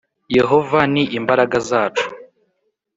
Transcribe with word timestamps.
Yehova 0.37 0.79
ni 0.93 1.03
imbaraga 1.17 1.57
zacu 1.69 2.07